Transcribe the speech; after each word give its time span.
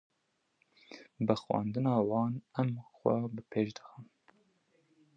Bi 1.25 1.35
xwendina 1.41 1.93
wan, 2.09 2.33
em 2.59 2.69
xwe 2.95 3.13
bi 3.33 3.41
pêş 3.51 3.69
dixin. 3.75 4.05